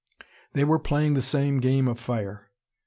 [0.53, 2.49] They were playing the same game of fire.